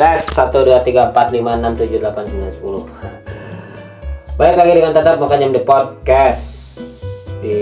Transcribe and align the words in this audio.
tes 0.00 0.24
1 0.32 0.48
2 0.48 0.64
3 0.80 1.12
4 1.12 1.28
5 1.28 1.44
6 1.44 1.76
7 1.76 2.00
8 2.00 2.24
9 2.32 2.56
10 2.64 4.40
Baik 4.40 4.56
lagi 4.56 4.72
dengan 4.72 4.96
tetap 4.96 5.20
makanya 5.20 5.52
di 5.52 5.60
podcast. 5.60 6.40
Di 7.44 7.60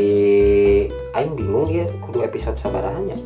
Aing 1.18 1.34
bingung 1.34 1.66
dia 1.66 1.90
kudu 2.06 2.22
episode 2.22 2.54
sabarahannya 2.62 3.18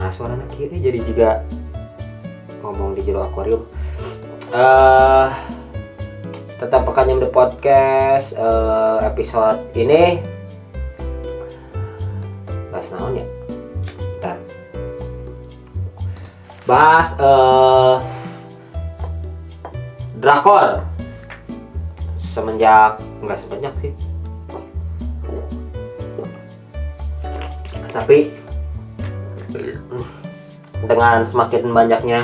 Nah 0.00 0.10
suara 0.16 0.40
kiri 0.56 0.80
jadi 0.80 0.96
juga 1.04 1.44
ngomong 2.64 2.96
di 2.96 3.04
jero 3.04 3.28
akuarium. 3.28 3.68
Eh 4.56 5.28
tetap 6.56 6.88
pekannya 6.88 7.20
di 7.20 7.28
podcast 7.28 8.32
eh, 8.32 8.98
episode 9.12 9.60
ini 9.76 10.24
bahas 16.64 17.06
eh 17.18 17.96
drakor. 20.22 20.86
Semenjak 22.32 22.96
enggak 23.20 23.38
semenjak 23.44 23.74
sih. 23.82 23.92
Tapi 27.92 28.18
dengan 30.86 31.22
semakin 31.22 31.62
banyaknya 31.70 32.20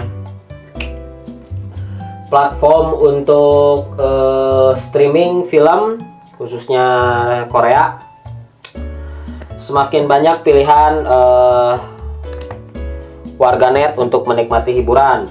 platform 2.28 2.86
untuk 2.98 3.96
eh, 3.96 4.72
streaming 4.88 5.48
film 5.48 6.02
khususnya 6.36 6.86
Korea 7.50 7.98
semakin 9.64 10.08
banyak 10.08 10.36
pilihan 10.44 11.04
eh, 11.04 11.74
warganet 13.38 13.94
untuk 13.96 14.26
menikmati 14.26 14.76
hiburan. 14.76 15.24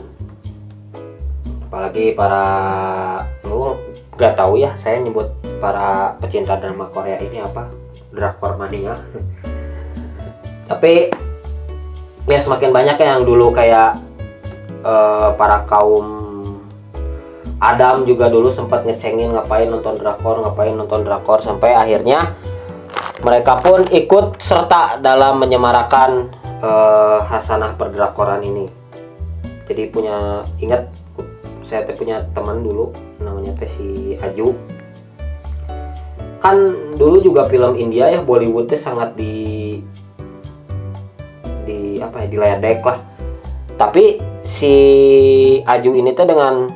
Apalagi 1.68 2.16
para 2.16 2.44
lu 3.44 3.76
nggak 4.16 4.34
tahu 4.40 4.58
ya 4.58 4.72
saya 4.82 5.04
nyebut 5.04 5.28
para 5.60 6.16
pecinta 6.24 6.56
drama 6.58 6.88
Korea 6.90 7.20
ini 7.20 7.44
apa? 7.44 7.68
Drakor 8.16 8.56
mania 8.58 8.96
tapi 10.68 11.10
ya 12.28 12.40
semakin 12.44 12.70
banyak 12.76 12.98
yang 13.00 13.24
dulu 13.24 13.56
kayak 13.56 13.96
eh, 14.84 15.30
para 15.40 15.64
kaum 15.66 16.20
Adam 17.58 18.06
juga 18.06 18.30
dulu 18.30 18.54
sempat 18.54 18.86
ngecengin 18.86 19.34
ngapain 19.34 19.66
nonton 19.66 19.98
drakor, 19.98 20.46
ngapain 20.46 20.78
nonton 20.78 21.02
drakor 21.02 21.42
sampai 21.42 21.74
akhirnya 21.74 22.38
mereka 23.26 23.58
pun 23.58 23.82
ikut 23.90 24.38
serta 24.38 25.02
dalam 25.02 25.42
menyemarakan 25.42 26.37
eh, 26.62 27.20
hasanah 27.26 27.74
perdrakoran 27.76 28.42
ini. 28.44 28.66
Jadi 29.68 29.84
punya 29.92 30.42
ingat 30.64 30.88
saya 31.68 31.84
teh 31.84 31.96
punya 32.00 32.24
teman 32.32 32.64
dulu 32.64 32.96
namanya 33.20 33.52
teh 33.60 33.68
si 33.76 34.16
Aju. 34.18 34.56
Kan 36.40 36.58
dulu 36.96 37.20
juga 37.20 37.44
film 37.52 37.76
India 37.76 38.08
ya 38.08 38.24
Bollywood 38.24 38.72
teh 38.72 38.80
sangat 38.80 39.14
di 39.20 39.36
di 41.68 42.00
apa 42.00 42.24
ya 42.24 42.28
diledek 42.32 42.80
lah. 42.88 43.00
Tapi 43.76 44.18
si 44.42 44.74
Aju 45.68 45.92
ini 45.92 46.16
tuh 46.16 46.26
dengan 46.26 46.72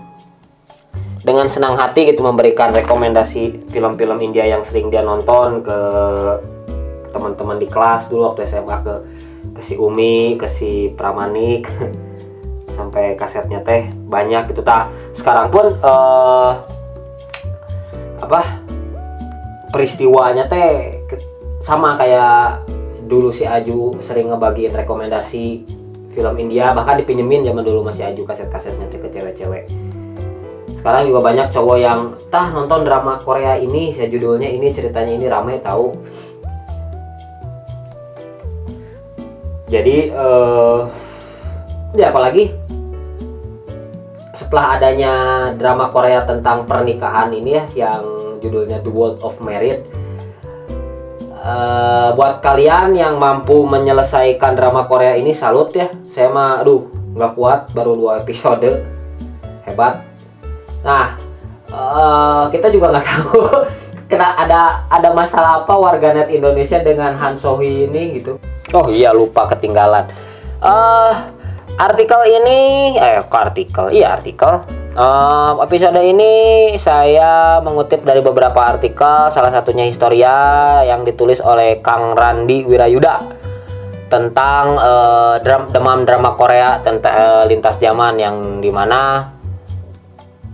dengan 1.22 1.45
senang 1.48 1.78
hati 1.78 2.10
gitu 2.10 2.26
memberikan 2.26 2.73
rekomendasi 2.73 3.70
film-film 3.70 4.18
India 4.20 4.45
yang 4.45 4.66
sering 4.66 4.90
dia 4.90 5.06
nonton 5.06 5.62
ke 5.62 5.80
teman-teman 7.14 7.62
di 7.62 7.68
kelas 7.70 8.10
dulu 8.10 8.34
waktu 8.34 8.50
SMA 8.50 8.78
ke 8.82 8.94
si 9.72 9.80
Umi, 9.80 10.36
ke 10.36 10.52
si 10.59 10.91
Pramanik 10.91 11.72
sampai 12.77 13.16
kasetnya 13.16 13.64
teh 13.64 13.88
banyak 14.11 14.52
gitu 14.52 14.59
tah. 14.59 14.91
Sekarang 15.16 15.47
pun 15.47 15.72
eh, 15.72 16.52
apa 18.20 18.42
peristiwanya 19.71 20.52
teh 20.52 20.99
sama 21.64 21.95
kayak 21.95 22.67
dulu 23.08 23.31
si 23.31 23.48
Aju 23.48 23.95
sering 24.04 24.31
ngebagiin 24.31 24.76
rekomendasi 24.76 25.64
film 26.11 26.36
India 26.39 26.76
bahkan 26.76 26.99
dipinjemin 26.99 27.48
zaman 27.48 27.64
dulu 27.64 27.87
masih 27.87 28.11
Aju 28.11 28.23
kaset-kasetnya 28.27 28.87
ke 28.92 29.08
cewek-cewek 29.11 29.64
sekarang 30.81 31.14
juga 31.14 31.20
banyak 31.30 31.48
cowok 31.54 31.77
yang 31.77 31.99
tah 32.33 32.49
nonton 32.49 32.81
drama 32.81 33.14
Korea 33.20 33.54
ini 33.54 33.93
saya 33.93 34.10
judulnya 34.10 34.49
ini 34.49 34.73
ceritanya 34.73 35.14
ini 35.14 35.26
ramai 35.30 35.61
tahu 35.61 35.93
jadi 39.71 40.11
eh 40.11 40.80
ya 41.95 42.11
apalagi 42.11 42.52
setelah 44.36 44.76
adanya 44.76 45.14
drama 45.55 45.87
Korea 45.87 46.27
tentang 46.27 46.67
pernikahan 46.67 47.32
ini 47.32 47.55
ya 47.55 47.64
yang 47.87 48.04
judulnya 48.43 48.83
The 48.83 48.92
World 48.92 49.23
of 49.23 49.39
Married 49.39 49.80
eh, 51.39 52.10
buat 52.20 52.43
kalian 52.43 52.99
yang 52.99 53.15
mampu 53.15 53.64
menyelesaikan 53.64 54.60
drama 54.60 54.86
Korea 54.92 55.15
ini 55.15 55.31
salut 55.31 55.71
ya. 55.71 55.87
Saya 56.11 56.27
mah 56.27 56.60
aduh 56.60 56.92
nggak 57.15 57.31
kuat 57.39 57.60
baru 57.71 57.95
dua 57.95 58.11
episode. 58.20 58.67
Hebat. 59.64 60.04
Nah, 60.83 61.15
eh, 61.71 62.43
kita 62.52 62.67
juga 62.76 62.92
nggak 62.92 63.08
tahu 63.08 63.39
kena 64.11 64.36
ada 64.36 64.83
ada 64.92 65.10
masalah 65.15 65.64
apa 65.64 65.71
warganet 65.80 66.27
Indonesia 66.27 66.83
dengan 66.83 67.15
Han 67.15 67.39
Sohee 67.39 67.87
ini 67.87 68.20
gitu. 68.20 68.36
Oh 68.71 68.87
iya 68.87 69.11
lupa 69.11 69.52
ketinggalan. 69.52 70.08
Eh 70.64 71.14
artikel 71.76 72.21
ini 72.27 72.59
eh 72.95 73.20
artikel? 73.20 73.92
Iya 73.92 74.15
artikel. 74.15 74.64
Eh, 74.92 75.52
episode 75.64 76.04
ini 76.04 76.33
saya 76.76 77.64
mengutip 77.64 78.04
dari 78.04 78.20
beberapa 78.20 78.60
artikel, 78.76 79.31
salah 79.31 79.48
satunya 79.48 79.87
Historia 79.87 80.36
yang 80.83 81.08
ditulis 81.08 81.39
oleh 81.39 81.80
Kang 81.80 82.11
Randi 82.11 82.67
Wirayuda 82.67 83.15
tentang 84.11 84.76
eh, 84.76 85.36
dram- 85.39 85.71
demam 85.71 86.04
drama 86.04 86.36
Korea 86.36 86.83
tentang 86.83 87.15
eh, 87.15 87.43
lintas 87.48 87.80
zaman 87.80 88.20
yang 88.20 88.60
di 88.60 88.67
mana 88.67 89.31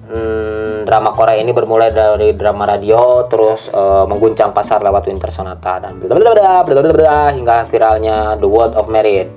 Hmm, 0.08 0.88
drama 0.88 1.12
Korea 1.12 1.36
ini 1.36 1.52
bermulai 1.52 1.92
dari 1.92 2.32
drama 2.32 2.64
radio 2.64 3.28
terus 3.28 3.68
eh, 3.68 4.06
mengguncang 4.08 4.56
pasar 4.56 4.80
lewat 4.80 5.04
Winter 5.12 5.28
Sonata 5.28 5.84
dan 5.84 6.00
blablabla, 6.00 7.36
hingga 7.36 7.68
viralnya 7.68 8.40
The 8.40 8.48
World 8.48 8.80
of 8.80 8.88
Merit. 8.88 9.28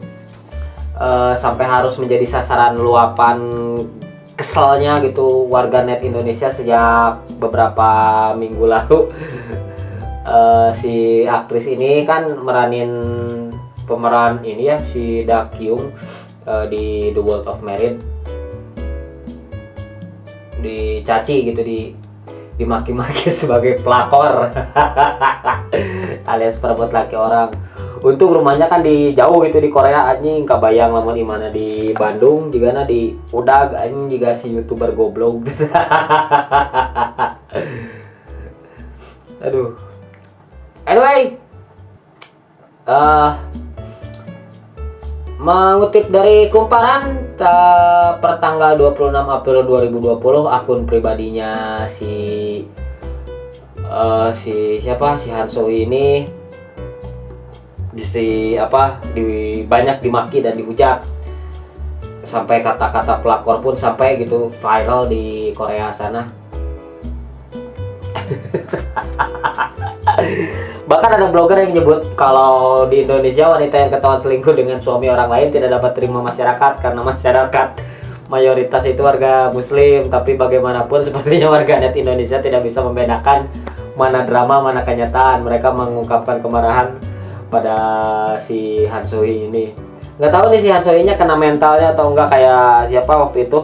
Eh, 0.94 1.34
sampai 1.42 1.66
harus 1.66 1.98
menjadi 1.98 2.22
sasaran 2.38 2.78
luapan 2.78 3.42
keselnya 4.38 5.02
gitu 5.02 5.50
warganet 5.50 6.06
Indonesia 6.06 6.54
sejak 6.54 7.18
beberapa 7.42 7.90
minggu 8.38 8.64
lalu. 8.70 9.00
Eh, 10.20 10.70
si 10.78 10.96
aktris 11.24 11.64
ini 11.64 12.04
kan 12.04 12.22
meranin 12.44 12.92
pemeran 13.88 14.38
ini 14.44 14.68
ya 14.68 14.76
si 14.78 15.24
Da 15.26 15.48
Kyung 15.48 15.90
eh, 16.46 16.64
di 16.70 17.10
The 17.10 17.18
World 17.24 17.48
of 17.48 17.64
Merit 17.64 17.98
dicaci 20.58 21.46
gitu 21.46 21.62
di 21.62 21.94
dimaki-maki 22.58 23.30
sebagai 23.40 23.78
pelakor. 23.84 24.50
Alias 26.30 26.58
perebut 26.58 26.90
laki 26.90 27.14
orang. 27.14 27.54
Untung 28.00 28.32
rumahnya 28.32 28.64
kan 28.66 28.80
di 28.82 29.12
jauh 29.14 29.44
gitu 29.46 29.62
di 29.62 29.70
Korea 29.70 30.10
anjing. 30.10 30.42
Kabayang 30.48 30.90
lamun 30.90 31.14
di 31.14 31.24
mana 31.24 31.46
di 31.52 31.94
Bandung 31.94 32.50
juga 32.50 32.72
na 32.74 32.82
di 32.82 33.14
udag 33.30 33.76
anjing 33.76 34.10
juga 34.10 34.34
si 34.40 34.50
youtuber 34.50 34.90
goblok. 34.96 35.46
Aduh. 39.46 39.72
Anyway 40.88 41.38
eh 42.90 43.30
Mengutip 45.40 46.12
dari 46.12 46.52
kumparan 46.52 47.32
per 48.20 48.44
tanggal 48.44 48.76
26 48.76 49.08
April 49.08 49.64
2020 49.64 50.20
akun 50.52 50.84
pribadinya 50.84 51.88
si 51.96 52.12
eh, 53.80 54.30
si 54.44 54.76
siapa? 54.84 55.16
Si 55.24 55.32
Hanso 55.32 55.72
ini 55.72 56.28
di 57.96 58.04
si 58.04 58.52
apa 58.60 59.00
di 59.16 59.64
banyak 59.64 60.04
dimaki 60.04 60.44
dan 60.44 60.60
dihujat. 60.60 61.08
Sampai 62.28 62.60
kata-kata 62.60 63.24
pelakor 63.24 63.64
pun 63.64 63.80
sampai 63.80 64.20
gitu 64.20 64.52
viral 64.60 65.08
di 65.08 65.56
Korea 65.56 65.96
sana 65.96 66.28
Bahkan 70.90 71.22
ada 71.22 71.30
blogger 71.30 71.62
yang 71.62 71.70
menyebut 71.70 72.02
kalau 72.18 72.82
di 72.90 73.06
Indonesia 73.06 73.46
wanita 73.46 73.78
yang 73.78 73.94
ketahuan 73.94 74.18
selingkuh 74.26 74.54
dengan 74.58 74.82
suami 74.82 75.06
orang 75.06 75.30
lain 75.30 75.46
tidak 75.54 75.78
dapat 75.78 75.94
terima 75.94 76.18
masyarakat 76.18 76.82
karena 76.82 77.00
masyarakat 77.06 77.66
mayoritas 78.26 78.82
itu 78.90 78.98
warga 78.98 79.54
muslim. 79.54 80.02
Tapi 80.10 80.34
bagaimanapun 80.34 80.98
sepertinya 81.06 81.54
warganet 81.54 81.94
Indonesia 81.94 82.42
tidak 82.42 82.66
bisa 82.66 82.82
membedakan 82.82 83.46
mana 83.94 84.26
drama 84.26 84.66
mana 84.66 84.82
kenyataan. 84.82 85.46
Mereka 85.46 85.70
mengungkapkan 85.70 86.42
kemarahan 86.42 86.98
pada 87.54 87.78
si 88.50 88.82
Han 88.90 89.06
Soo 89.06 89.22
Hee 89.22 89.46
ini. 89.46 89.70
Nggak 90.18 90.32
tahu 90.34 90.44
nih 90.50 90.60
si 90.60 90.68
Hansoinya 90.74 91.14
kena 91.14 91.38
mentalnya 91.38 91.94
atau 91.94 92.10
enggak 92.10 92.34
kayak 92.34 92.90
siapa 92.90 93.14
waktu 93.14 93.46
itu? 93.46 93.62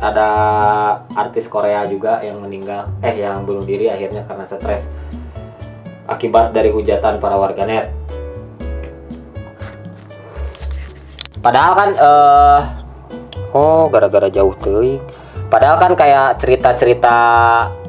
Ada 0.00 0.28
artis 1.12 1.44
Korea 1.44 1.84
juga 1.84 2.24
yang 2.24 2.40
meninggal. 2.40 2.88
Eh 3.04 3.20
yang 3.20 3.44
bunuh 3.44 3.68
diri 3.68 3.92
akhirnya 3.92 4.24
karena 4.24 4.48
stres 4.48 4.80
akibat 6.08 6.56
dari 6.56 6.72
hujatan 6.72 7.20
para 7.20 7.36
warganet. 7.36 7.92
Padahal 11.38 11.72
kan 11.78 11.90
eh 11.94 12.60
oh 13.52 13.88
gara-gara 13.88 14.28
jauh 14.28 14.52
tuh 14.58 15.00
padahal 15.48 15.80
kan 15.80 15.92
kayak 15.96 16.36
cerita-cerita 16.40 17.16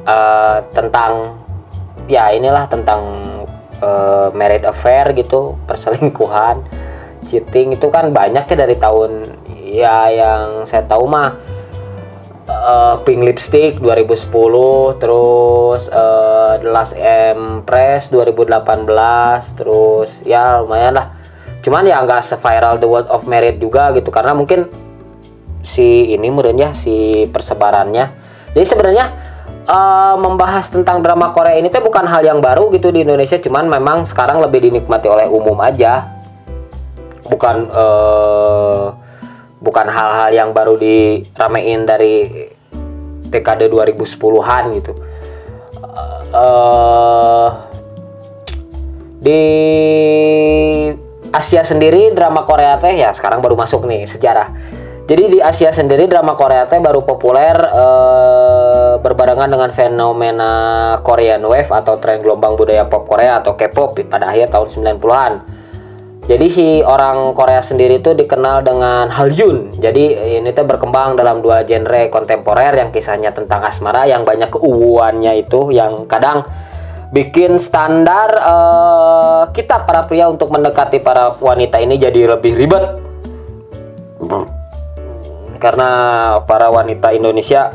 eh, 0.08 0.56
tentang 0.72 1.40
ya 2.08 2.32
inilah 2.32 2.64
tentang 2.70 3.20
eh, 3.80 4.28
married 4.32 4.64
affair 4.64 5.12
gitu 5.12 5.58
perselingkuhan 5.68 6.64
cheating 7.28 7.76
itu 7.76 7.86
kan 7.92 8.10
banyak 8.10 8.48
ya 8.48 8.56
dari 8.56 8.76
tahun 8.76 9.10
ya 9.70 9.98
yang 10.10 10.46
saya 10.66 10.82
tahu 10.88 11.04
mah 11.06 11.36
uh, 12.48 13.00
Pink 13.04 13.20
Lipstick 13.26 13.76
2010 13.82 15.02
terus 15.02 15.80
uh, 15.90 16.54
The 16.60 16.70
Last 16.70 16.94
Empress 16.96 18.08
2018 18.08 19.58
terus 19.58 20.10
ya 20.24 20.62
lumayan 20.62 20.96
lah. 20.96 21.06
Cuman 21.60 21.84
ya 21.84 22.00
nggak 22.00 22.24
se-viral 22.24 22.80
The 22.80 22.88
World 22.88 23.08
of 23.12 23.28
Merit 23.28 23.60
juga 23.60 23.92
gitu 23.92 24.08
karena 24.08 24.32
mungkin 24.32 24.70
si 25.66 26.16
ini 26.16 26.28
murahnya 26.32 26.72
si 26.72 27.28
persebarannya. 27.28 28.16
Jadi 28.56 28.66
sebenarnya 28.66 29.06
uh, 29.68 30.16
membahas 30.18 30.66
tentang 30.72 31.04
drama 31.04 31.30
Korea 31.30 31.60
ini 31.60 31.70
tuh 31.70 31.84
bukan 31.84 32.08
hal 32.08 32.24
yang 32.24 32.40
baru 32.42 32.72
gitu 32.74 32.90
di 32.90 33.04
Indonesia 33.04 33.38
cuman 33.38 33.70
memang 33.70 34.08
sekarang 34.08 34.42
lebih 34.42 34.66
dinikmati 34.70 35.06
oleh 35.06 35.28
umum 35.28 35.56
aja. 35.62 36.18
Bukan 37.30 37.70
uh, 37.70 38.90
bukan 39.60 39.86
hal-hal 39.86 40.30
yang 40.32 40.50
baru 40.56 40.80
diramein 40.80 41.84
dari 41.84 42.48
dekade 43.30 43.68
2010-an 43.68 44.64
gitu. 44.74 44.92
Uh, 46.30 47.48
di 49.20 49.42
Asia 51.30 51.62
sendiri 51.62 52.10
drama 52.16 52.42
Korea 52.42 52.80
teh 52.80 52.98
ya 52.98 53.14
sekarang 53.14 53.44
baru 53.44 53.54
masuk 53.54 53.86
nih 53.86 54.08
sejarah. 54.08 54.50
Jadi 55.10 55.26
di 55.26 55.38
Asia 55.42 55.74
sendiri 55.74 56.06
drama 56.06 56.38
Korea 56.38 56.70
teh 56.70 56.78
baru 56.78 57.02
populer 57.02 57.54
uh, 57.54 58.94
berbarengan 59.02 59.50
dengan 59.50 59.70
fenomena 59.74 60.52
Korean 61.02 61.42
Wave 61.42 61.70
atau 61.70 61.98
tren 61.98 62.22
gelombang 62.22 62.54
budaya 62.54 62.86
pop 62.86 63.10
Korea 63.10 63.42
atau 63.42 63.58
K-pop 63.58 63.98
pada 64.06 64.30
akhir 64.30 64.54
tahun 64.54 64.70
90-an 64.98 65.59
jadi 66.30 66.46
si 66.46 66.78
orang 66.86 67.34
Korea 67.34 67.58
sendiri 67.58 67.98
itu 67.98 68.14
dikenal 68.14 68.62
dengan 68.62 69.10
Halyun. 69.10 69.66
Jadi 69.66 70.38
ini 70.38 70.54
tuh 70.54 70.62
berkembang 70.62 71.18
dalam 71.18 71.42
dua 71.42 71.66
genre 71.66 72.06
kontemporer 72.06 72.70
yang 72.78 72.94
kisahnya 72.94 73.34
tentang 73.34 73.66
asmara 73.66 74.06
yang 74.06 74.22
banyak 74.22 74.46
keuuannya 74.46 75.42
itu 75.42 75.74
yang 75.74 76.06
kadang 76.06 76.46
bikin 77.10 77.58
standar 77.58 78.30
uh, 78.46 79.50
kita 79.50 79.82
para 79.82 80.06
pria 80.06 80.30
untuk 80.30 80.54
mendekati 80.54 81.02
para 81.02 81.34
wanita 81.34 81.82
ini 81.82 81.98
jadi 81.98 82.38
lebih 82.38 82.54
ribet. 82.54 82.84
Karena 85.58 85.90
para 86.46 86.70
wanita 86.70 87.10
Indonesia 87.10 87.74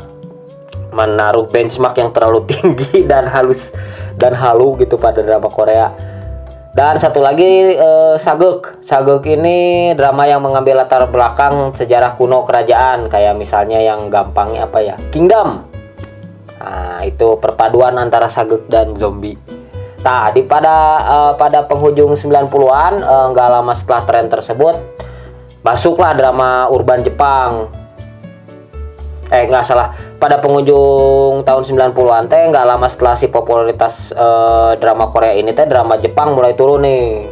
menaruh 0.96 1.44
benchmark 1.44 2.00
yang 2.00 2.08
terlalu 2.08 2.40
tinggi 2.56 3.04
dan 3.04 3.28
halus 3.28 3.68
dan 4.16 4.32
halu 4.32 4.80
gitu 4.80 4.96
pada 4.96 5.20
drama 5.20 5.52
Korea 5.52 6.15
dan 6.76 7.00
satu 7.00 7.24
lagi 7.24 7.72
uh, 7.80 8.20
Saguk. 8.20 8.84
Saguk 8.84 9.24
ini 9.24 9.90
drama 9.96 10.28
yang 10.28 10.44
mengambil 10.44 10.84
latar 10.84 11.08
belakang 11.08 11.72
sejarah 11.72 12.20
kuno 12.20 12.44
kerajaan 12.44 13.08
kayak 13.08 13.32
misalnya 13.32 13.80
yang 13.80 14.12
gampangnya 14.12 14.68
apa 14.68 14.84
ya? 14.84 14.94
Kingdom. 15.08 15.64
Nah, 16.60 17.00
itu 17.00 17.40
perpaduan 17.40 17.96
antara 17.96 18.28
Saguk 18.28 18.68
dan 18.68 18.92
zombie. 18.92 19.40
Nah, 20.04 20.28
di 20.36 20.44
pada 20.44 20.76
uh, 21.08 21.32
pada 21.40 21.64
penghujung 21.64 22.12
90-an 22.12 23.00
uh, 23.00 23.26
nggak 23.32 23.48
lama 23.48 23.72
setelah 23.72 24.02
tren 24.04 24.28
tersebut 24.28 24.76
masuklah 25.64 26.12
drama 26.12 26.68
urban 26.70 27.00
Jepang 27.02 27.72
eh 29.26 29.42
nggak 29.50 29.64
salah. 29.66 29.90
Pada 30.22 30.38
penghujung 30.38 31.42
tahun 31.42 31.62
90-an 31.66 32.30
teh 32.30 32.42
nggak 32.50 32.66
lama 32.66 32.86
setelah 32.86 33.14
si 33.18 33.26
popularitas 33.26 34.14
uh, 34.14 34.78
drama 34.78 35.10
Korea 35.10 35.34
ini 35.34 35.50
teh 35.50 35.66
drama 35.66 35.98
Jepang 35.98 36.38
mulai 36.38 36.54
turun 36.54 36.86
nih. 36.86 37.26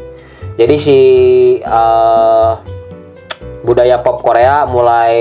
Jadi 0.59 0.77
si 0.79 0.99
uh, 1.63 2.59
budaya 3.63 4.03
pop 4.03 4.19
Korea 4.23 4.67
mulai 4.67 5.17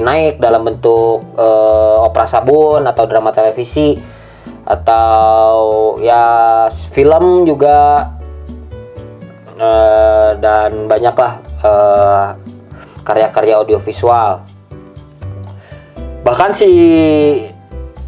naik 0.00 0.40
dalam 0.40 0.64
bentuk 0.64 1.24
uh, 1.36 2.08
opera 2.08 2.24
sabun 2.24 2.84
atau 2.88 3.04
drama 3.04 3.28
televisi 3.32 3.96
atau 4.64 5.96
ya 6.00 6.68
film 6.92 7.44
juga. 7.44 8.10
Uh, 9.54 10.34
dan 10.42 10.90
banyaklah 10.90 11.38
uh, 11.62 12.34
karya-karya 13.06 13.54
audiovisual 13.54 14.42
bahkan 16.24 16.56
si 16.56 16.68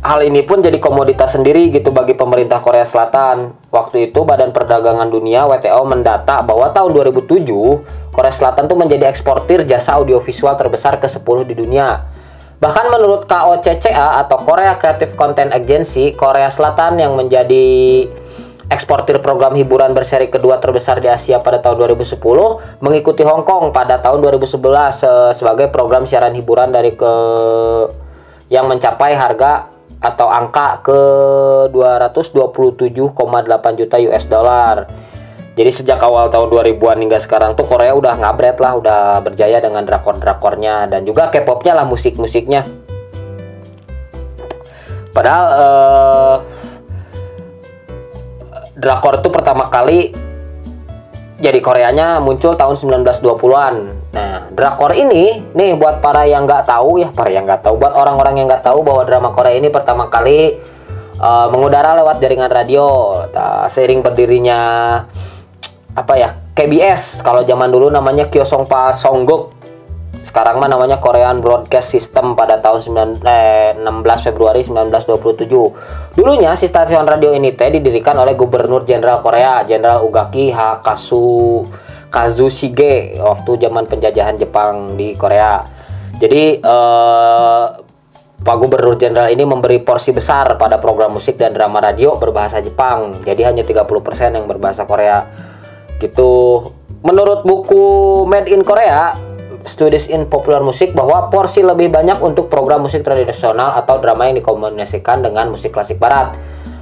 hal 0.07 0.23
ini 0.23 0.47
pun 0.47 0.63
jadi 0.63 0.79
komoditas 0.79 1.35
sendiri 1.35 1.69
gitu 1.75 1.91
bagi 1.91 2.15
pemerintah 2.15 2.63
Korea 2.63 2.87
Selatan. 2.87 3.53
Waktu 3.75 4.11
itu 4.11 4.23
Badan 4.23 4.55
Perdagangan 4.55 5.11
Dunia 5.11 5.45
WTO 5.51 5.83
mendata 5.85 6.41
bahwa 6.47 6.71
tahun 6.71 6.95
2007 7.13 7.45
Korea 8.15 8.35
Selatan 8.35 8.71
tuh 8.71 8.79
menjadi 8.79 9.11
eksportir 9.11 9.67
jasa 9.67 9.99
audiovisual 9.99 10.55
terbesar 10.55 11.03
ke-10 11.03 11.39
di 11.45 11.55
dunia. 11.59 12.07
Bahkan 12.57 12.89
menurut 12.89 13.29
KOCCA 13.29 14.25
atau 14.25 14.41
Korea 14.41 14.81
Creative 14.81 15.13
Content 15.13 15.53
Agency, 15.53 16.17
Korea 16.17 16.49
Selatan 16.49 16.97
yang 16.97 17.13
menjadi 17.13 18.09
eksportir 18.67 19.21
program 19.23 19.55
hiburan 19.55 19.95
berseri 19.95 20.27
kedua 20.27 20.59
terbesar 20.59 20.99
di 20.99 21.07
Asia 21.07 21.39
pada 21.39 21.63
tahun 21.63 21.95
2010 21.95 22.19
mengikuti 22.83 23.23
Hong 23.23 23.47
Kong 23.47 23.71
pada 23.71 24.03
tahun 24.03 24.19
2011 24.19 25.39
sebagai 25.39 25.71
program 25.71 26.03
siaran 26.03 26.35
hiburan 26.35 26.75
dari 26.75 26.91
ke 26.91 27.13
yang 28.53 28.71
mencapai 28.71 29.19
harga 29.19 29.75
atau 29.99 30.29
angka 30.29 30.85
ke 30.85 31.01
227,8 31.73 33.81
juta 33.81 33.97
US 34.07 34.25
dollar. 34.29 34.87
Jadi 35.57 35.71
sejak 35.73 35.97
awal 36.05 36.29
tahun 36.29 36.53
2000-an 36.53 37.01
hingga 37.01 37.19
sekarang 37.25 37.57
tuh 37.57 37.65
Korea 37.65 37.97
udah 37.97 38.13
ngabret 38.21 38.61
lah, 38.61 38.77
udah 38.77 39.25
berjaya 39.25 39.57
dengan 39.57 39.89
drakor-drakornya 39.89 40.93
dan 40.93 41.09
juga 41.09 41.33
K-popnya 41.33 41.81
lah 41.81 41.89
musik-musiknya. 41.89 42.61
Padahal 45.17 45.47
eh, 45.49 46.37
drakor 48.77 49.25
itu 49.25 49.29
pertama 49.33 49.65
kali 49.73 50.13
jadi 51.41 51.57
Koreanya 51.61 52.21
muncul 52.21 52.53
tahun 52.53 52.77
1920-an. 52.77 53.75
Nah, 54.13 54.26
drakor 54.57 54.97
ini 54.97 55.45
nih 55.53 55.77
buat 55.77 56.01
para 56.01 56.25
yang 56.25 56.49
nggak 56.49 56.65
tahu 56.65 57.05
ya, 57.05 57.13
para 57.13 57.29
yang 57.29 57.45
nggak 57.45 57.61
tahu, 57.61 57.77
buat 57.77 57.93
orang-orang 57.93 58.41
yang 58.41 58.47
nggak 58.49 58.65
tahu 58.65 58.81
bahwa 58.81 59.05
drama 59.05 59.29
Korea 59.37 59.61
ini 59.61 59.69
pertama 59.69 60.09
kali 60.09 60.57
uh, 61.21 61.47
mengudara 61.53 61.93
lewat 62.01 62.17
jaringan 62.25 62.49
radio. 62.49 63.13
Nah, 63.37 63.69
seiring 63.69 64.01
berdirinya 64.01 64.59
apa 65.93 66.13
ya 66.17 66.33
KBS 66.57 67.21
kalau 67.21 67.45
zaman 67.45 67.69
dulu 67.69 67.93
namanya 67.93 68.29
Kyosongpa 68.33 68.97
Songguk 68.97 69.53
sekarang 70.25 70.61
mah 70.61 70.69
namanya 70.69 71.01
Korean 71.01 71.41
Broadcast 71.41 71.97
System 71.97 72.37
pada 72.37 72.61
tahun 72.61 72.85
9, 72.85 73.25
eh, 73.25 73.73
16 73.73 74.21
Februari 74.21 74.61
1927. 74.61 75.73
Dulunya 76.13 76.53
si 76.61 76.69
stasiun 76.69 77.09
radio 77.09 77.33
ini 77.33 77.57
teh 77.57 77.73
didirikan 77.73 78.13
oleh 78.21 78.37
Gubernur 78.37 78.85
Jenderal 78.85 79.25
Korea, 79.25 79.65
Jenderal 79.65 80.05
Ugaki 80.05 80.53
Hakasu 80.53 81.65
Kazushige 82.09 83.19
waktu 83.19 83.51
zaman 83.61 83.85
penjajahan 83.91 84.39
Jepang 84.39 84.95
di 84.95 85.13
Korea. 85.19 85.63
Jadi 86.17 86.63
eh, 86.63 87.65
Pak 88.37 88.57
Gubernur 88.63 88.95
Jenderal 88.95 89.33
ini 89.33 89.43
memberi 89.43 89.83
porsi 89.83 90.15
besar 90.15 90.55
pada 90.61 90.79
program 90.79 91.17
musik 91.17 91.35
dan 91.35 91.57
drama 91.57 91.83
radio 91.83 92.15
berbahasa 92.15 92.63
Jepang. 92.63 93.11
Jadi 93.27 93.43
hanya 93.43 93.67
30% 93.67 93.83
yang 94.39 94.47
berbahasa 94.47 94.87
Korea. 94.87 95.25
Gitu. 95.99 96.63
Menurut 97.03 97.43
buku 97.43 98.23
Made 98.29 98.53
in 98.53 98.63
Korea, 98.63 99.17
Studies 99.67 100.07
in 100.07 100.31
Popular 100.31 100.63
Music 100.63 100.95
bahwa 100.95 101.27
porsi 101.27 101.65
lebih 101.65 101.91
banyak 101.91 102.23
untuk 102.23 102.47
program 102.47 102.87
musik 102.87 103.03
tradisional 103.03 103.75
atau 103.75 103.99
drama 103.99 104.31
yang 104.31 104.39
dikombinasikan 104.39 105.27
dengan 105.27 105.51
musik 105.51 105.75
klasik 105.75 105.99
barat. 105.99 106.37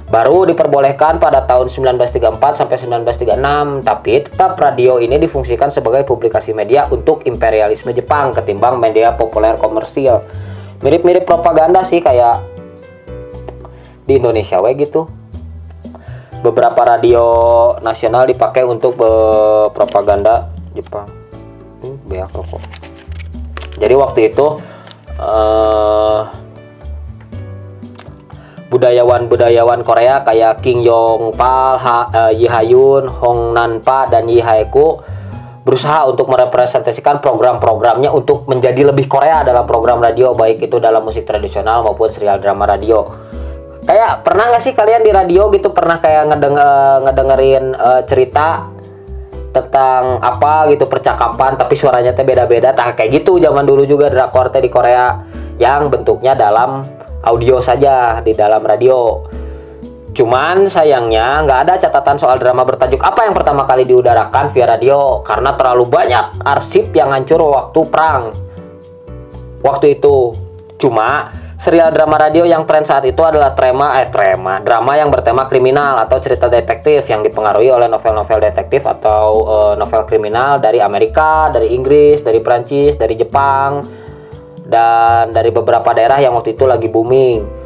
Baru 0.05 0.45
diperbolehkan 0.45 1.17
pada 1.17 1.41
tahun 1.43 1.67
1934 1.67 2.61
sampai 2.61 2.77
1936, 2.77 3.81
tapi 3.81 4.21
tetap 4.21 4.53
radio 4.55 5.01
ini 5.01 5.17
difungsikan 5.17 5.73
sebagai 5.73 6.05
publikasi 6.05 6.53
media 6.53 6.85
untuk 6.93 7.25
imperialisme 7.25 7.89
Jepang 7.89 8.29
ketimbang 8.31 8.77
media 8.77 9.17
populer 9.17 9.57
komersil. 9.57 10.21
Mirip-mirip 10.85 11.25
propaganda 11.25 11.81
sih 11.81 12.05
kayak 12.05 12.37
di 14.05 14.21
Indonesia 14.21 14.61
we 14.61 14.77
gitu. 14.77 15.09
Beberapa 16.45 16.85
radio 16.85 17.25
nasional 17.81 18.29
dipakai 18.29 18.61
untuk 18.61 19.01
propaganda 19.73 20.53
Jepang 20.77 21.25
hmm, 21.85 21.97
beak 22.09 22.29
rokok 22.33 22.61
jadi 23.75 23.95
waktu 23.95 24.19
itu 24.31 24.45
uh, 25.19 26.21
budayawan-budayawan 28.69 29.85
Korea 29.85 30.25
kayak 30.25 30.65
King 30.65 30.81
Yong 30.81 31.37
Pa, 31.37 31.77
ha, 31.77 31.97
uh, 32.09 32.31
Yi 32.33 32.49
Hayun, 32.49 33.05
Hong 33.05 33.53
Nan 33.53 33.77
Pa 33.81 34.09
dan 34.09 34.25
Yi 34.25 34.41
Haeku 34.41 35.01
berusaha 35.65 36.05
untuk 36.05 36.29
merepresentasikan 36.29 37.25
program-programnya 37.25 38.13
untuk 38.13 38.45
menjadi 38.45 38.93
lebih 38.93 39.09
Korea 39.09 39.41
dalam 39.41 39.65
program 39.65 39.97
radio 39.97 40.29
baik 40.37 40.61
itu 40.61 40.77
dalam 40.77 41.01
musik 41.01 41.25
tradisional 41.25 41.81
maupun 41.81 42.13
serial 42.13 42.37
drama 42.37 42.69
radio. 42.69 43.01
Kayak 43.85 44.25
pernah 44.25 44.49
nggak 44.53 44.61
sih 44.61 44.73
kalian 44.73 45.01
di 45.05 45.11
radio 45.13 45.49
gitu 45.53 45.69
pernah 45.73 45.97
kayak 46.01 46.33
ngedeng 46.33 46.57
uh, 46.57 46.97
ngedengerin 47.05 47.65
uh, 47.77 48.01
cerita 48.05 48.69
tentang 49.53 50.19
apa 50.19 50.67
gitu 50.73 50.89
percakapan 50.89 51.55
tapi 51.55 51.79
suaranya 51.79 52.11
teh 52.11 52.27
beda-beda 52.27 52.75
tak 52.75 52.99
kayak 52.99 53.23
gitu 53.23 53.39
zaman 53.39 53.63
dulu 53.63 53.87
juga 53.87 54.11
drakor 54.11 54.51
teh 54.51 54.59
di 54.59 54.67
Korea 54.67 55.15
yang 55.55 55.87
bentuknya 55.87 56.35
dalam 56.35 56.83
audio 57.25 57.57
saja 57.59 58.21
di 58.21 58.31
dalam 58.37 58.61
radio. 58.61 59.25
Cuman 60.15 60.71
sayangnya 60.71 61.43
nggak 61.43 61.59
ada 61.67 61.73
catatan 61.75 62.15
soal 62.15 62.39
drama 62.39 62.63
bertajuk 62.63 63.03
apa 63.03 63.27
yang 63.27 63.35
pertama 63.35 63.67
kali 63.67 63.83
diudarakan 63.83 64.47
via 64.55 64.63
radio 64.63 65.19
karena 65.19 65.51
terlalu 65.59 65.91
banyak 65.91 66.39
arsip 66.39 66.95
yang 66.95 67.11
hancur 67.11 67.43
waktu 67.43 67.79
perang. 67.91 68.31
Waktu 69.59 69.99
itu. 69.99 70.31
Cuma 70.75 71.31
serial 71.59 71.91
drama 71.95 72.19
radio 72.19 72.43
yang 72.43 72.67
tren 72.67 72.83
saat 72.83 73.07
itu 73.07 73.17
adalah 73.23 73.55
trema 73.55 73.95
eh 74.03 74.11
trema 74.11 74.59
drama 74.59 74.91
yang 74.99 75.07
bertema 75.07 75.47
kriminal 75.47 75.97
atau 76.03 76.19
cerita 76.19 76.51
detektif 76.51 77.07
yang 77.07 77.23
dipengaruhi 77.23 77.71
oleh 77.71 77.87
novel-novel 77.87 78.43
detektif 78.43 78.83
atau 78.83 79.23
uh, 79.47 79.73
novel 79.79 80.03
kriminal 80.03 80.59
dari 80.59 80.83
Amerika, 80.83 81.47
dari 81.49 81.71
Inggris, 81.73 82.21
dari 82.21 82.43
Prancis, 82.43 82.99
dari 82.99 83.15
Jepang 83.15 84.04
dan 84.65 85.29
dari 85.29 85.53
beberapa 85.53 85.93
daerah 85.93 86.17
yang 86.19 86.33
waktu 86.33 86.57
itu 86.57 86.65
lagi 86.65 86.89
booming. 86.89 87.65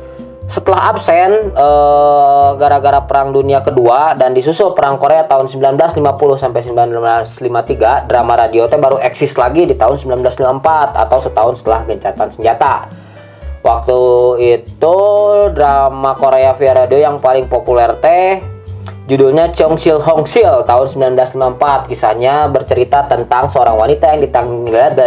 Setelah 0.50 0.98
absen 0.98 1.54
uh, 1.54 2.58
gara-gara 2.58 3.06
Perang 3.06 3.30
Dunia 3.30 3.62
Kedua 3.62 4.18
dan 4.18 4.34
disusul 4.34 4.74
Perang 4.74 4.98
Korea 4.98 5.22
tahun 5.30 5.46
1950 5.46 6.02
sampai 6.42 6.66
1953, 7.38 8.10
drama 8.10 8.34
radio 8.34 8.66
teh 8.66 8.82
baru 8.82 8.98
eksis 8.98 9.38
lagi 9.38 9.70
di 9.70 9.78
tahun 9.78 10.02
1954 10.02 11.06
atau 11.06 11.18
setahun 11.22 11.54
setelah 11.62 11.86
gencatan 11.86 12.28
senjata. 12.34 12.90
Waktu 13.62 14.02
itu 14.58 14.98
drama 15.54 16.18
Korea 16.18 16.58
via 16.58 16.74
radio 16.82 16.98
yang 16.98 17.22
paling 17.22 17.46
populer 17.46 17.94
teh 18.02 18.42
judulnya 19.06 19.54
Chong 19.54 19.78
Sil 19.78 20.02
Hong 20.02 20.26
Sil 20.26 20.66
tahun 20.66 21.14
1994. 21.14 21.94
Kisahnya 21.94 22.50
bercerita 22.50 23.06
tentang 23.06 23.54
seorang 23.54 23.78
wanita 23.78 24.18
yang 24.18 24.26
ditanggal 24.26 24.98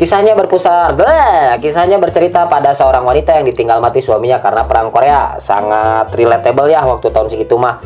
Kisahnya 0.00 0.32
berpusat, 0.32 0.96
bleh. 0.96 1.60
kisahnya 1.60 2.00
bercerita 2.00 2.48
pada 2.48 2.72
seorang 2.72 3.04
wanita 3.04 3.36
yang 3.36 3.44
ditinggal 3.44 3.84
mati 3.84 4.00
suaminya 4.00 4.40
karena 4.40 4.64
perang 4.64 4.88
Korea. 4.88 5.36
Sangat 5.44 6.16
relatable 6.16 6.72
ya 6.72 6.80
waktu 6.88 7.12
tahun 7.12 7.28
segitu 7.28 7.60
mah 7.60 7.84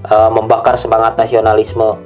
e, 0.00 0.16
membakar 0.32 0.80
semangat 0.80 1.20
nasionalisme. 1.20 2.00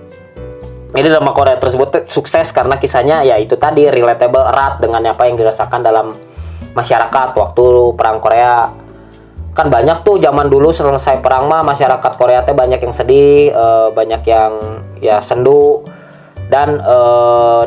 Ini 0.91 1.07
drama 1.07 1.31
Korea 1.31 1.55
tersebut 1.55 2.11
sukses 2.11 2.51
karena 2.51 2.83
kisahnya 2.83 3.23
ya 3.23 3.39
itu 3.39 3.55
tadi 3.55 3.87
relatable 3.87 4.43
erat 4.43 4.83
dengan 4.83 5.07
apa 5.07 5.23
yang 5.31 5.39
dirasakan 5.39 5.87
dalam 5.87 6.11
masyarakat 6.75 7.39
waktu 7.39 7.67
perang 7.95 8.19
Korea 8.19 8.67
kan 9.55 9.71
banyak 9.71 10.03
tuh 10.03 10.19
zaman 10.19 10.51
dulu 10.51 10.75
selesai 10.75 11.23
perang 11.23 11.47
mah 11.47 11.63
masyarakat 11.63 12.13
Korea 12.19 12.43
teh 12.43 12.59
banyak 12.59 12.83
yang 12.83 12.91
sedih 12.91 13.55
e, 13.55 13.65
banyak 13.95 14.23
yang 14.27 14.59
ya 14.99 15.23
sendu 15.23 15.87
dan 16.51 16.83
e, 16.83 16.97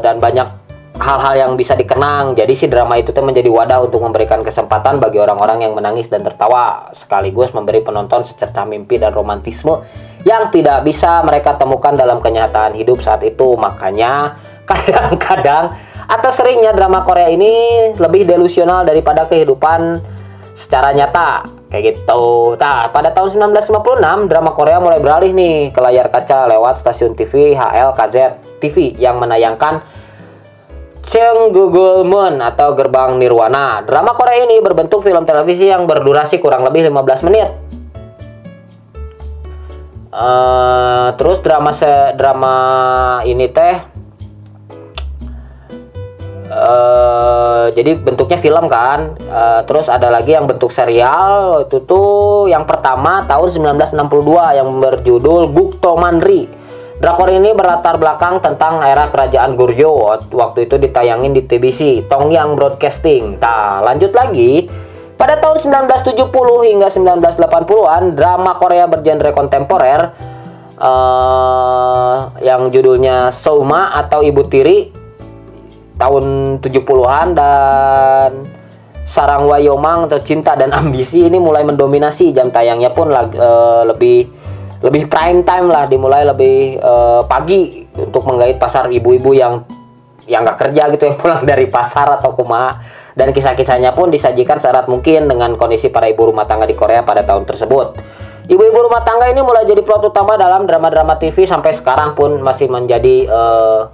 dan 0.04 0.20
banyak 0.20 0.57
hal-hal 0.98 1.34
yang 1.38 1.52
bisa 1.54 1.78
dikenang. 1.78 2.34
Jadi 2.34 2.54
si 2.58 2.66
drama 2.66 2.98
itu 2.98 3.14
tuh 3.14 3.24
menjadi 3.24 3.50
wadah 3.50 3.86
untuk 3.86 4.02
memberikan 4.02 4.42
kesempatan 4.42 4.98
bagi 4.98 5.22
orang-orang 5.22 5.64
yang 5.70 5.74
menangis 5.78 6.10
dan 6.10 6.26
tertawa 6.26 6.90
sekaligus 6.94 7.54
memberi 7.54 7.82
penonton 7.86 8.26
secerca 8.26 8.66
mimpi 8.66 8.98
dan 8.98 9.14
romantisme 9.14 9.86
yang 10.26 10.52
tidak 10.52 10.84
bisa 10.84 11.24
mereka 11.24 11.56
temukan 11.56 11.94
dalam 11.96 12.20
kenyataan 12.20 12.76
hidup 12.76 13.00
saat 13.00 13.22
itu. 13.24 13.56
Makanya 13.56 14.36
kadang-kadang 14.70 15.78
atau 16.08 16.30
seringnya 16.34 16.74
drama 16.74 17.04
Korea 17.06 17.30
ini 17.30 17.54
lebih 17.96 18.28
delusional 18.28 18.84
daripada 18.84 19.30
kehidupan 19.30 20.02
secara 20.58 20.92
nyata. 20.92 21.46
Kayak 21.68 22.00
gitu. 22.00 22.56
Nah, 22.56 22.88
pada 22.96 23.12
tahun 23.12 23.52
1956 23.52 24.32
drama 24.32 24.52
Korea 24.56 24.80
mulai 24.80 25.04
beralih 25.04 25.36
nih 25.36 25.76
ke 25.76 25.80
layar 25.84 26.08
kaca 26.08 26.48
lewat 26.48 26.80
stasiun 26.80 27.12
TV 27.12 27.60
HLKZ 27.60 28.40
TV 28.64 28.96
yang 28.96 29.20
menayangkan 29.20 29.84
Cheong 31.08 31.56
Google 31.56 32.04
Moon 32.04 32.44
atau 32.44 32.76
Gerbang 32.76 33.16
Nirwana. 33.16 33.80
Drama 33.88 34.12
Korea 34.12 34.44
ini 34.44 34.60
berbentuk 34.60 35.08
film 35.08 35.24
televisi 35.24 35.72
yang 35.72 35.88
berdurasi 35.88 36.36
kurang 36.44 36.68
lebih 36.68 36.92
15 36.92 37.28
menit. 37.32 37.48
Uh, 40.12 41.14
terus 41.16 41.40
drama 41.46 41.72
se 41.72 42.12
drama 42.18 42.56
ini 43.24 43.48
teh 43.48 43.98
Uh, 46.48 47.68
jadi 47.76 48.00
bentuknya 48.00 48.40
film 48.40 48.72
kan 48.72 49.20
uh, 49.30 49.62
terus 49.68 49.92
ada 49.92 50.08
lagi 50.08 50.32
yang 50.32 50.48
bentuk 50.48 50.72
serial 50.72 51.68
itu 51.68 51.84
tuh 51.84 52.48
yang 52.48 52.64
pertama 52.64 53.20
tahun 53.28 53.76
1962 53.76 54.56
yang 54.56 54.70
berjudul 54.80 55.52
Gukto 55.52 56.00
Mandri 56.00 56.48
Drakor 56.98 57.30
ini 57.30 57.54
berlatar 57.54 58.02
belakang 58.02 58.42
tentang 58.42 58.82
era 58.82 59.14
kerajaan 59.14 59.54
Goryeo 59.54 60.18
waktu 60.34 60.66
itu 60.66 60.82
ditayangin 60.82 61.30
di 61.30 61.46
TBC 61.46 62.10
Tongyang 62.10 62.58
Broadcasting. 62.58 63.38
Nah 63.38 63.86
lanjut 63.86 64.18
lagi. 64.18 64.66
Pada 65.18 65.38
tahun 65.42 65.86
1970 65.90 66.30
hingga 66.74 66.94
1980-an 66.94 68.14
drama 68.14 68.54
Korea 68.54 68.86
bergenre 68.86 69.34
kontemporer 69.34 70.14
uh, 70.78 72.18
yang 72.42 72.70
judulnya 72.70 73.34
Souma 73.34 73.98
atau 73.98 74.22
Ibu 74.22 74.46
Tiri 74.46 74.94
tahun 75.98 76.58
70-an 76.62 77.28
dan 77.34 78.30
Sarang 79.10 79.50
Wayomang 79.50 80.06
atau 80.06 80.22
Cinta 80.22 80.54
dan 80.54 80.70
Ambisi 80.70 81.26
ini 81.26 81.42
mulai 81.42 81.66
mendominasi 81.66 82.30
jam 82.38 82.54
tayangnya 82.54 82.94
pun 82.94 83.10
uh, 83.10 83.90
lebih 83.90 84.37
lebih 84.82 85.10
prime 85.10 85.42
time 85.42 85.68
lah 85.70 85.90
dimulai 85.90 86.22
lebih 86.28 86.78
uh, 86.78 87.26
pagi 87.26 87.88
untuk 87.98 88.26
menggait 88.30 88.62
pasar 88.62 88.90
ibu-ibu 88.94 89.34
yang 89.34 89.66
yang 90.30 90.44
nggak 90.44 90.60
kerja 90.68 90.92
gitu 90.94 91.04
yang 91.10 91.18
pulang 91.22 91.42
dari 91.48 91.66
pasar 91.66 92.14
atau 92.14 92.36
kumaha 92.38 92.78
dan 93.18 93.34
kisah-kisahnya 93.34 93.98
pun 93.98 94.14
disajikan 94.14 94.62
syarat 94.62 94.86
mungkin 94.86 95.26
dengan 95.26 95.58
kondisi 95.58 95.90
para 95.90 96.06
ibu 96.06 96.30
rumah 96.30 96.46
tangga 96.46 96.70
di 96.70 96.78
Korea 96.78 97.02
pada 97.02 97.26
tahun 97.26 97.50
tersebut. 97.50 97.98
Ibu-ibu 98.48 98.78
rumah 98.88 99.02
tangga 99.04 99.28
ini 99.28 99.42
mulai 99.42 99.66
jadi 99.66 99.82
plot 99.82 100.14
utama 100.14 100.38
dalam 100.38 100.70
drama-drama 100.70 101.18
TV 101.18 101.50
sampai 101.50 101.74
sekarang 101.76 102.14
pun 102.14 102.40
masih 102.40 102.70
menjadi 102.70 103.28
uh, 103.28 103.90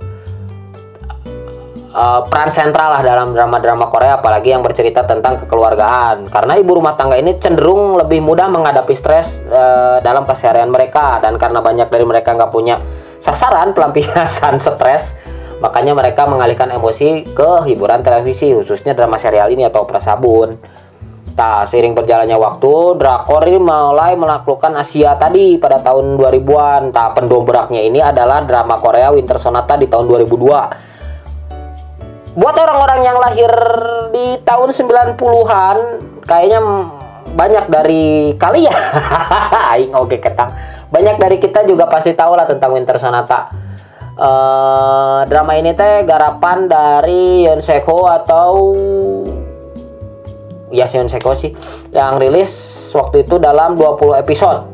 uh, 1.94 2.26
peran 2.26 2.50
sentral 2.50 3.00
lah 3.00 3.02
dalam 3.06 3.32
drama-drama 3.32 3.88
Korea 3.88 4.18
apalagi 4.20 4.52
yang 4.52 4.66
bercerita 4.66 5.06
tentang 5.06 5.46
kekeluargaan. 5.46 6.28
Karena 6.28 6.58
ibu 6.58 6.74
rumah 6.74 6.98
tangga 6.98 7.16
ini 7.16 7.38
cenderung 7.38 7.96
lebih 8.02 8.20
mudah 8.26 8.50
menghadapi 8.50 8.94
stres 8.98 9.40
uh, 9.48 10.02
dalam 10.02 10.26
keseharian 10.26 10.74
mereka. 10.74 11.22
Dan 11.22 11.38
karena 11.38 11.62
banyak 11.62 11.88
dari 11.88 12.04
mereka 12.04 12.34
nggak 12.34 12.52
punya 12.52 12.76
sasaran 13.22 13.72
pelampiasan 13.78 14.60
stres 14.60 15.16
makanya 15.64 15.96
mereka 15.96 16.28
mengalihkan 16.28 16.68
emosi 16.76 17.24
ke 17.32 17.50
hiburan 17.72 18.04
televisi 18.04 18.52
khususnya 18.52 18.92
drama 18.92 19.16
serial 19.16 19.48
ini 19.48 19.64
atau 19.64 19.88
prasabun 19.88 20.60
Nah, 21.34 21.66
seiring 21.66 21.98
berjalannya 21.98 22.38
waktu, 22.38 22.74
drakor 23.02 23.42
ini 23.50 23.58
mulai 23.58 24.14
menaklukkan 24.14 24.70
Asia 24.78 25.18
tadi 25.18 25.58
pada 25.58 25.82
tahun 25.82 26.14
2000-an. 26.22 26.94
Nah, 26.94 27.10
pendobraknya 27.18 27.82
ini 27.82 27.98
adalah 28.06 28.46
drama 28.46 28.78
Korea 28.78 29.10
Winter 29.10 29.42
Sonata 29.42 29.74
di 29.74 29.90
tahun 29.90 30.06
2002 30.30 30.93
buat 32.34 32.56
orang-orang 32.58 33.06
yang 33.06 33.18
lahir 33.22 33.52
di 34.10 34.42
tahun 34.42 34.74
90-an 34.74 35.78
kayaknya 36.26 36.62
banyak 37.34 37.66
dari 37.70 38.34
kalian. 38.38 38.74
Aing 39.74 39.94
oke 39.94 40.18
ketang. 40.18 40.50
Banyak 40.90 41.18
dari 41.18 41.38
kita 41.42 41.66
juga 41.66 41.90
pasti 41.90 42.14
tahu 42.14 42.38
lah 42.38 42.46
tentang 42.46 42.74
Winter 42.74 42.98
Sonata. 43.02 43.50
Uh, 44.14 45.26
drama 45.26 45.58
ini 45.58 45.74
teh 45.74 46.06
garapan 46.06 46.70
dari 46.70 47.50
Yeon 47.50 47.66
Seko 47.66 48.06
atau 48.06 48.78
ya 50.70 50.86
Yeon 50.86 51.10
Seko 51.10 51.34
sih 51.34 51.50
yang 51.90 52.22
rilis 52.22 52.54
waktu 52.94 53.26
itu 53.26 53.42
dalam 53.42 53.74
20 53.74 54.22
episode. 54.22 54.70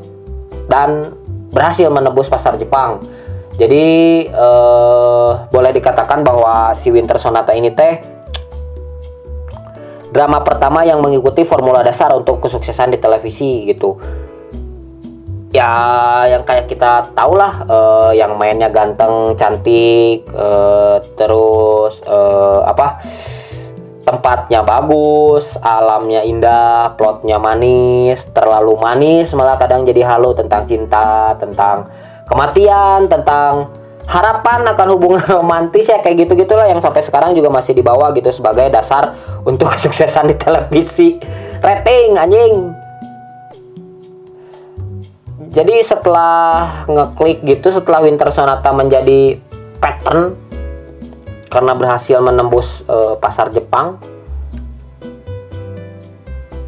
Dan 0.67 1.01
berhasil 1.49 1.87
menembus 1.87 2.27
pasar 2.29 2.59
Jepang 2.59 2.99
jadi 3.59 3.85
uh, 4.31 5.51
boleh 5.51 5.75
dikatakan 5.75 6.23
bahwa 6.23 6.71
si 6.79 6.87
Winter 6.95 7.19
Sonata 7.19 7.51
ini 7.51 7.75
teh 7.75 7.99
drama 10.15 10.39
pertama 10.41 10.87
yang 10.87 11.03
mengikuti 11.03 11.43
formula 11.43 11.83
dasar 11.83 12.15
untuk 12.15 12.39
kesuksesan 12.39 12.95
di 12.95 12.97
televisi 12.97 13.67
gitu. 13.67 13.99
ya 15.49 16.29
yang 16.29 16.45
kayak 16.45 16.69
kita 16.69 17.09
tahu 17.17 17.33
lah 17.33 17.65
uh, 17.65 18.11
yang 18.13 18.37
mainnya 18.37 18.69
ganteng 18.69 19.33
cantik 19.33 20.21
uh, 20.29 21.01
terus 21.17 21.97
uh, 22.05 22.69
apa 22.69 23.01
tempatnya 24.05 24.61
bagus 24.61 25.49
alamnya 25.57 26.21
indah 26.21 26.93
plotnya 26.93 27.41
manis 27.41 28.21
terlalu 28.29 28.77
manis 28.77 29.33
malah 29.33 29.57
kadang 29.57 29.89
jadi 29.89 30.05
halu 30.05 30.37
tentang 30.37 30.69
cinta 30.69 31.33
tentang 31.41 31.89
kematian 32.29 33.09
tentang 33.09 33.67
harapan 34.05 34.65
akan 34.69 34.87
hubungan 34.95 35.25
romantis 35.41 35.89
ya 35.89 35.97
kayak 36.01 36.25
gitu 36.25 36.45
gitulah 36.45 36.69
yang 36.69 36.81
sampai 36.81 37.01
sekarang 37.01 37.33
juga 37.33 37.49
masih 37.49 37.73
dibawa 37.73 38.13
gitu 38.13 38.29
sebagai 38.29 38.69
dasar 38.69 39.17
untuk 39.43 39.69
kesuksesan 39.73 40.29
di 40.29 40.35
televisi. 40.37 41.17
Rating 41.59 42.15
anjing. 42.15 42.55
Jadi 45.49 45.81
setelah 45.81 46.85
ngeklik 46.85 47.41
gitu 47.41 47.73
setelah 47.73 48.05
Winter 48.05 48.29
Sonata 48.29 48.69
menjadi 48.69 49.41
pattern 49.81 50.37
karena 51.49 51.73
berhasil 51.73 52.21
menembus 52.21 52.85
uh, 52.85 53.17
pasar 53.17 53.49
Jepang 53.49 53.97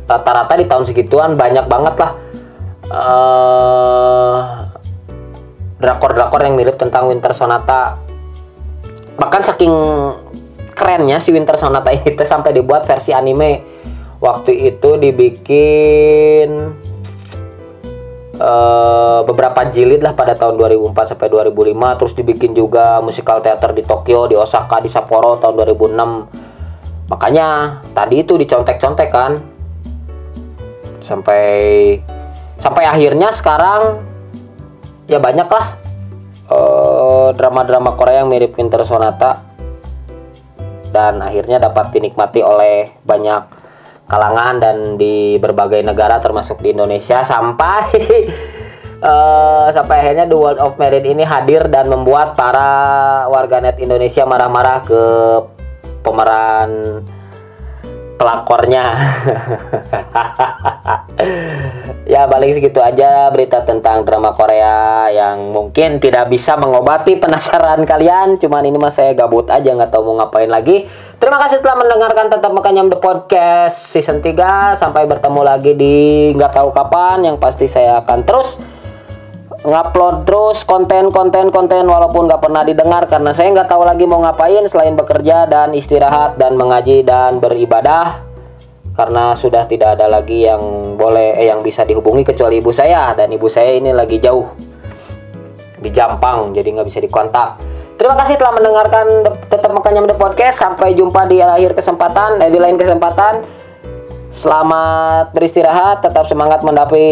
rata-rata 0.09 0.57
di 0.57 0.65
tahun 0.65 0.83
segituan 0.83 1.37
banyak 1.37 1.69
banget 1.69 1.95
lah 2.01 2.11
uh, 2.89 4.70
drakor-drakor 5.81 6.45
yang 6.45 6.53
mirip 6.53 6.77
tentang 6.77 7.09
Winter 7.09 7.33
Sonata. 7.33 7.97
Bahkan 9.17 9.41
saking 9.41 9.73
kerennya 10.77 11.17
si 11.17 11.33
Winter 11.33 11.57
Sonata 11.57 11.89
itu 11.97 12.21
sampai 12.21 12.53
dibuat 12.53 12.85
versi 12.85 13.11
anime. 13.11 13.65
Waktu 14.21 14.53
itu 14.53 15.01
dibikin 15.01 16.77
uh, 18.37 19.25
beberapa 19.25 19.65
jilid 19.73 20.05
lah 20.05 20.13
pada 20.13 20.37
tahun 20.37 20.61
2004 20.61 21.17
sampai 21.17 21.25
2005 21.25 21.97
terus 21.97 22.13
dibikin 22.13 22.53
juga 22.53 23.01
musikal 23.01 23.41
teater 23.41 23.73
di 23.73 23.81
Tokyo 23.81 24.29
di 24.29 24.37
Osaka 24.37 24.77
di 24.77 24.93
Sapporo 24.93 25.41
tahun 25.41 25.57
2006 25.65 27.09
makanya 27.09 27.81
tadi 27.97 28.21
itu 28.21 28.37
dicontek-contek 28.37 29.09
kan. 29.09 29.41
Sampai 31.01 31.97
sampai 32.61 32.85
akhirnya 32.85 33.33
sekarang 33.33 34.10
ya 35.11 35.19
banyak 35.19 35.47
lah 35.51 35.65
uh, 36.47 37.29
drama-drama 37.35 37.99
Korea 37.99 38.23
yang 38.23 38.31
mirip 38.31 38.55
Winter 38.55 38.83
Sonata. 38.87 39.51
Dan 40.91 41.23
akhirnya 41.23 41.55
dapat 41.59 41.95
dinikmati 41.95 42.43
oleh 42.43 42.83
banyak 43.07 43.43
kalangan 44.11 44.59
dan 44.59 44.77
di 44.99 45.39
berbagai 45.39 45.79
negara 45.87 46.19
termasuk 46.19 46.59
di 46.59 46.75
Indonesia 46.75 47.23
sampai 47.23 47.79
uh, 48.99 49.71
sampai 49.75 49.95
akhirnya 50.03 50.27
The 50.27 50.35
World 50.35 50.59
of 50.59 50.75
Merit 50.75 51.07
ini 51.07 51.23
hadir 51.23 51.71
dan 51.71 51.87
membuat 51.87 52.35
para 52.35 52.67
warganet 53.31 53.79
Indonesia 53.79 54.27
marah-marah 54.27 54.83
ke 54.83 55.03
pemeran 56.03 56.99
pelakornya. 58.21 58.85
Ya 62.05 62.29
balik 62.29 62.53
segitu 62.53 62.77
aja 62.77 63.33
berita 63.33 63.65
tentang 63.65 64.05
drama 64.05 64.29
Korea 64.35 65.09
yang 65.09 65.49
mungkin 65.49 65.97
tidak 65.97 66.29
bisa 66.29 66.53
mengobati 66.53 67.17
penasaran 67.17 67.81
kalian. 67.81 68.37
Cuman 68.37 68.61
ini 68.69 68.77
mas 68.77 68.93
saya 68.93 69.17
gabut 69.17 69.49
aja 69.49 69.73
nggak 69.73 69.89
tahu 69.89 70.13
mau 70.13 70.21
ngapain 70.21 70.51
lagi. 70.53 70.85
Terima 71.17 71.41
kasih 71.41 71.65
telah 71.65 71.81
mendengarkan 71.81 72.29
tetap 72.29 72.51
makanyam 72.53 72.93
the 72.93 72.99
podcast 72.99 73.89
season 73.89 74.21
3 74.21 74.77
sampai 74.77 75.09
bertemu 75.09 75.41
lagi 75.41 75.73
di 75.73 75.95
nggak 76.37 76.53
tahu 76.53 76.69
kapan. 76.69 77.25
Yang 77.25 77.37
pasti 77.41 77.65
saya 77.65 78.05
akan 78.05 78.19
terus 78.21 78.59
ngupload 79.61 80.25
terus 80.25 80.65
konten-konten 80.65 81.53
konten 81.53 81.85
walaupun 81.85 82.25
nggak 82.25 82.41
pernah 82.41 82.65
didengar 82.65 83.05
karena 83.05 83.29
saya 83.29 83.53
nggak 83.53 83.69
tahu 83.69 83.85
lagi 83.85 84.09
mau 84.09 84.17
ngapain 84.25 84.65
selain 84.65 84.97
bekerja 84.97 85.45
dan 85.45 85.77
istirahat 85.77 86.37
dan 86.41 86.57
mengaji 86.57 87.05
dan 87.05 87.37
beribadah. 87.37 88.33
Karena 88.91 89.31
sudah 89.39 89.65
tidak 89.71 89.95
ada 89.97 90.11
lagi 90.11 90.43
yang 90.43 90.59
boleh 90.99 91.39
eh, 91.39 91.47
yang 91.47 91.63
bisa 91.63 91.87
dihubungi 91.87 92.27
kecuali 92.27 92.59
ibu 92.59 92.75
saya 92.75 93.15
dan 93.15 93.31
ibu 93.31 93.47
saya 93.47 93.71
ini 93.71 93.95
lagi 93.95 94.19
jauh 94.19 94.51
di 95.79 95.89
Jampang 95.89 96.51
jadi 96.51 96.75
nggak 96.75 96.87
bisa 96.91 96.99
dikontak. 96.99 97.55
Terima 97.95 98.17
kasih 98.17 98.35
telah 98.35 98.53
mendengarkan 98.57 99.05
tetap 99.47 99.71
makanya 99.71 100.09
the 100.09 100.17
podcast. 100.17 100.57
Sampai 100.59 100.97
jumpa 100.97 101.29
di 101.29 101.39
akhir 101.39 101.77
kesempatan 101.77 102.41
eh, 102.41 102.49
di 102.49 102.59
lain 102.59 102.75
kesempatan 102.75 103.45
Selamat 104.41 105.29
beristirahat, 105.37 106.01
tetap 106.01 106.25
semangat 106.25 106.65
mendapi 106.65 107.05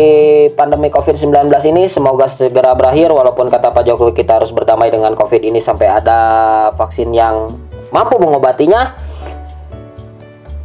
pandemi 0.58 0.90
COVID-19 0.90 1.46
ini. 1.70 1.86
Semoga 1.86 2.26
segera 2.26 2.74
berakhir 2.74 3.14
walaupun 3.14 3.54
kata 3.54 3.70
Pak 3.70 3.86
Jokowi 3.86 4.18
kita 4.18 4.42
harus 4.42 4.50
berdamai 4.50 4.90
dengan 4.90 5.14
COVID 5.14 5.38
ini 5.46 5.62
sampai 5.62 5.94
ada 5.94 6.20
vaksin 6.74 7.14
yang 7.14 7.46
mampu 7.94 8.18
mengobatinya. 8.18 8.98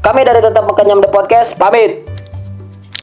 Kami 0.00 0.24
dari 0.24 0.40
Tetap 0.40 0.64
Kenyam 0.72 1.04
The 1.04 1.12
Podcast, 1.12 1.52
pamit. 1.60 2.13